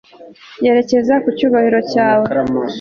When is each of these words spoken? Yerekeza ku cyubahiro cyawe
Yerekeza 0.63 1.13
ku 1.23 1.29
cyubahiro 1.37 1.79
cyawe 1.91 2.27